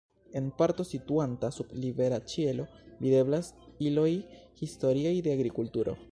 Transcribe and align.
En 0.37 0.47
parto 0.59 0.83
situanta 0.93 1.51
sub 1.57 1.69
libera 1.83 2.17
ĉielo 2.33 2.65
videblas 3.05 3.51
iloj 3.91 4.09
historiaj 4.63 5.13
de 5.29 5.35
agrikulturo. 5.39 5.95